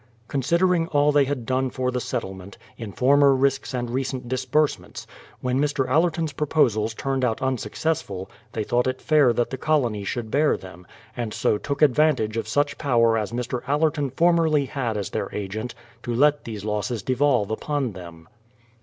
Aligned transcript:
Considering 0.27 0.87
all 0.87 1.11
they 1.11 1.25
had 1.25 1.45
done 1.45 1.69
for 1.69 1.91
the 1.91 2.01
settlement, 2.01 2.57
in 2.75 2.91
former 2.91 3.35
risks 3.35 3.71
and 3.71 3.91
recent 3.91 4.27
disbursements, 4.27 5.05
when 5.41 5.59
Mr. 5.61 5.87
AUer 5.87 6.11
ton's 6.11 6.33
proposals 6.33 6.95
turned 6.95 7.23
out 7.23 7.39
unsuccessful 7.39 8.27
they 8.53 8.63
thought 8.63 8.87
it 8.87 8.99
fair 8.99 9.31
that 9.31 9.51
the 9.51 9.59
colony 9.59 10.03
should 10.03 10.31
bear 10.31 10.57
them, 10.57 10.87
and 11.15 11.35
so 11.35 11.59
took 11.59 11.83
ad 11.83 11.93
232 11.93 12.33
BRADFORD'S 12.33 12.33
HISTORY 12.33 12.33
OF 12.33 12.33
vantage 12.33 12.37
of 12.37 12.47
such 12.47 12.77
power 12.79 13.15
as 13.15 13.31
Mr. 13.31 13.69
Allerton 13.69 14.09
formerly 14.09 14.65
had 14.65 14.97
as 14.97 15.11
their 15.11 15.29
agent, 15.35 15.75
to 16.01 16.15
let 16.15 16.45
these 16.45 16.65
losses 16.65 17.03
devolve 17.03 17.51
upon 17.51 17.91
them. 17.91 18.27